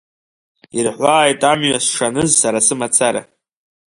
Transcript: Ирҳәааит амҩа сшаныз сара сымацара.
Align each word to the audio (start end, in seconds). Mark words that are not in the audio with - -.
Ирҳәааит 0.77 1.41
амҩа 1.51 1.79
сшаныз 1.85 2.31
сара 2.41 2.59
сымацара. 2.67 3.21